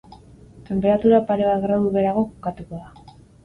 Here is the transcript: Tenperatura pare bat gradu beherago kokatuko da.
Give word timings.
Tenperatura 0.69 1.21
pare 1.29 1.47
bat 1.51 1.63
gradu 1.67 1.95
beherago 2.01 2.27
kokatuko 2.33 2.85
da. 2.85 3.17